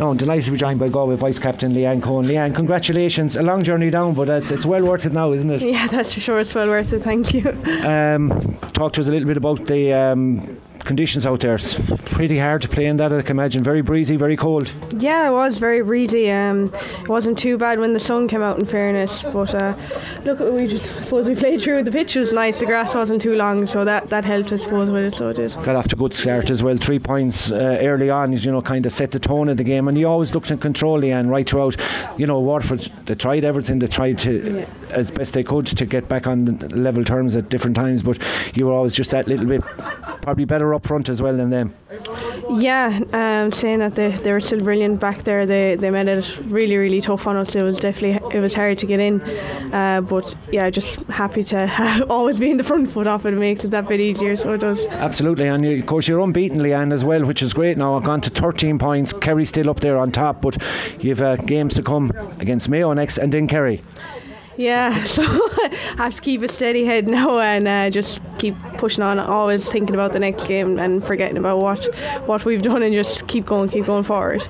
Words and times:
No, 0.00 0.10
I'm 0.10 0.16
delighted 0.16 0.46
to 0.46 0.50
be 0.50 0.56
joined 0.56 0.80
by 0.80 0.88
Galway 0.88 1.14
Vice 1.14 1.38
Captain 1.38 1.72
Leanne 1.72 2.00
Coen. 2.00 2.26
Leanne, 2.26 2.52
congratulations. 2.52 3.36
A 3.36 3.42
long 3.42 3.62
journey 3.62 3.90
down, 3.90 4.14
but 4.14 4.28
it's, 4.28 4.50
it's 4.50 4.66
well 4.66 4.82
worth 4.82 5.06
it 5.06 5.12
now, 5.12 5.30
isn't 5.30 5.48
it? 5.48 5.62
Yeah, 5.62 5.86
that's 5.86 6.12
for 6.12 6.18
sure. 6.18 6.40
It's 6.40 6.52
well 6.52 6.66
worth 6.66 6.92
it. 6.92 7.04
Thank 7.04 7.32
you. 7.32 7.48
Um, 7.84 8.58
talk 8.72 8.92
to 8.94 9.00
us 9.02 9.06
a 9.06 9.12
little 9.12 9.28
bit 9.28 9.36
about 9.36 9.66
the 9.66 9.92
um, 9.92 10.60
conditions 10.84 11.26
out 11.26 11.40
there. 11.40 11.54
It's 11.56 11.74
pretty 12.06 12.38
hard 12.38 12.62
to 12.62 12.68
play 12.68 12.86
in 12.86 12.96
that, 12.98 13.12
I 13.12 13.22
can 13.22 13.32
imagine. 13.38 13.62
Very 13.62 13.82
breezy, 13.82 14.16
very 14.16 14.36
cold. 14.36 14.70
Yeah, 14.98 15.28
it 15.28 15.32
was 15.32 15.58
very 15.58 15.82
breezy. 15.82 16.30
Um, 16.30 16.72
it 17.02 17.08
wasn't 17.08 17.38
too 17.38 17.56
bad 17.58 17.78
when 17.78 17.92
the 17.92 18.00
sun 18.00 18.28
came 18.28 18.42
out, 18.42 18.60
in 18.60 18.66
fairness. 18.66 19.22
But 19.22 19.54
uh, 19.62 19.76
look, 20.24 20.40
we 20.40 20.66
just 20.66 20.92
I 20.94 21.02
suppose 21.02 21.26
we 21.26 21.34
played 21.34 21.62
through. 21.62 21.82
The 21.84 21.90
pitch 21.90 22.14
was 22.16 22.32
nice. 22.32 22.58
The 22.58 22.66
grass 22.66 22.94
wasn't 22.94 23.22
too 23.22 23.34
long, 23.34 23.66
so 23.66 23.84
that, 23.84 24.08
that 24.10 24.24
helped, 24.24 24.52
I 24.52 24.56
suppose, 24.56 24.90
with 24.90 25.04
it. 25.04 25.14
So 25.16 25.28
it 25.30 25.36
did. 25.36 25.52
Got 25.64 25.76
off 25.76 25.88
to 25.88 25.96
a 25.96 25.98
good 25.98 26.14
start 26.14 26.50
as 26.50 26.62
well. 26.62 26.76
Three 26.76 26.98
points 26.98 27.50
uh, 27.50 27.78
early 27.80 28.10
on, 28.10 28.32
you 28.32 28.52
know, 28.52 28.62
kind 28.62 28.86
of 28.86 28.92
set 28.92 29.10
the 29.10 29.18
tone 29.18 29.48
of 29.48 29.56
the 29.56 29.64
game. 29.64 29.88
And 29.88 29.96
you 29.98 30.08
always 30.08 30.34
looked 30.34 30.50
in 30.50 30.58
control, 30.58 31.00
Leanne, 31.00 31.28
right 31.28 31.48
throughout. 31.48 31.76
You 32.18 32.26
know, 32.26 32.40
Waterford, 32.40 32.90
they 33.06 33.14
tried 33.14 33.44
everything. 33.44 33.78
They 33.78 33.86
tried 33.86 34.18
to, 34.20 34.58
Yeah. 34.60 34.94
as 34.94 35.10
best 35.10 35.32
they 35.34 35.42
could, 35.44 35.66
to 35.66 35.86
get 35.86 36.08
back 36.08 36.26
on 36.26 36.58
level 36.70 37.04
terms 37.04 37.36
at 37.36 37.48
different 37.48 37.76
times. 37.76 38.02
But 38.02 38.18
you 38.54 38.66
were 38.66 38.72
always 38.72 38.92
just 38.92 39.10
that 39.10 39.26
little 39.28 39.46
bit, 39.46 39.62
probably 40.24 40.46
better 40.46 40.74
up 40.74 40.86
front 40.86 41.08
as 41.08 41.20
well 41.20 41.36
than 41.36 41.50
them. 41.50 41.74
Yeah, 42.50 43.00
um, 43.12 43.52
saying 43.52 43.78
that 43.80 43.94
they, 43.94 44.12
they 44.16 44.32
were 44.32 44.40
still 44.40 44.58
brilliant 44.58 44.98
back 44.98 45.22
there. 45.24 45.46
They 45.46 45.76
they 45.76 45.90
made 45.90 46.08
it 46.08 46.26
really 46.46 46.76
really 46.76 47.00
tough 47.00 47.26
on 47.26 47.36
us. 47.36 47.54
It 47.54 47.62
was 47.62 47.78
definitely 47.78 48.36
it 48.36 48.40
was 48.40 48.54
hard 48.54 48.78
to 48.78 48.86
get 48.86 49.00
in, 49.00 49.20
uh, 49.72 50.00
but 50.00 50.34
yeah, 50.50 50.70
just 50.70 50.96
happy 51.08 51.44
to 51.44 52.06
always 52.10 52.38
be 52.38 52.50
in 52.50 52.56
the 52.56 52.64
front 52.64 52.90
foot 52.90 53.06
off 53.06 53.26
it. 53.26 53.34
It 53.34 53.38
makes 53.38 53.64
it 53.64 53.70
that 53.70 53.86
bit 53.86 54.00
easier. 54.00 54.36
So 54.36 54.54
it 54.54 54.58
does. 54.58 54.86
Absolutely, 54.86 55.46
and 55.46 55.64
you, 55.64 55.78
of 55.78 55.86
course 55.86 56.08
you're 56.08 56.20
unbeaten, 56.20 56.60
Leanne, 56.60 56.92
as 56.92 57.04
well, 57.04 57.24
which 57.24 57.42
is 57.42 57.52
great. 57.52 57.76
Now 57.76 57.96
I've 57.96 58.04
gone 58.04 58.20
to 58.22 58.30
13 58.30 58.78
points. 58.78 59.12
Kerry 59.12 59.44
still 59.44 59.68
up 59.68 59.80
there 59.80 59.98
on 59.98 60.10
top, 60.10 60.40
but 60.40 60.56
you've 61.00 61.22
uh, 61.22 61.36
games 61.36 61.74
to 61.74 61.82
come 61.82 62.10
against 62.40 62.68
Mayo 62.68 62.92
next, 62.94 63.18
and 63.18 63.32
then 63.32 63.46
Kerry. 63.46 63.82
Yeah, 64.56 65.04
so 65.16 65.22
I 65.24 65.94
have 65.96 66.14
to 66.14 66.22
keep 66.22 66.42
a 66.42 66.48
steady 66.48 66.84
head 66.84 67.08
now 67.08 67.40
and 67.40 67.66
uh, 67.66 67.90
just 67.90 68.20
keep 68.38 68.56
pushing 68.78 69.02
on. 69.02 69.18
Always 69.18 69.68
thinking 69.68 69.94
about 69.94 70.12
the 70.12 70.20
next 70.20 70.46
game 70.46 70.78
and 70.78 71.04
forgetting 71.04 71.36
about 71.36 71.60
what 71.62 71.84
what 72.26 72.44
we've 72.44 72.62
done 72.62 72.82
and 72.82 72.94
just 72.94 73.26
keep 73.26 73.46
going, 73.46 73.68
keep 73.68 73.86
going 73.86 74.04
forward. 74.04 74.42